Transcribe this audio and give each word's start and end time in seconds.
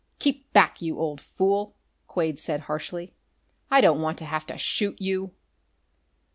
"Keep 0.17 0.51
back, 0.51 0.81
you 0.81 0.97
old 0.97 1.21
fool!" 1.21 1.75
Quade 2.07 2.39
said 2.39 2.61
harshly. 2.61 3.13
"I 3.69 3.81
don't 3.81 4.01
want 4.01 4.17
to 4.17 4.25
have 4.25 4.47
to 4.47 4.57
shoot 4.57 4.99
you!" 4.99 5.35